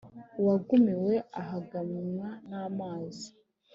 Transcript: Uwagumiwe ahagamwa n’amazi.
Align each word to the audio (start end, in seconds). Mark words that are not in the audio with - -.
Uwagumiwe 0.39 1.13
ahagamwa 1.41 2.27
n’amazi. 2.49 3.27